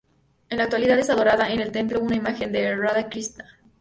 En 0.49 0.57
la 0.57 0.63
actualidad 0.63 0.97
es 0.97 1.11
adorada 1.11 1.51
en 1.51 1.61
el 1.61 1.71
templo 1.71 1.99
una 2.01 2.15
imagen 2.15 2.51
de 2.51 2.75
Radha 2.75 3.07
Krishna. 3.07 3.45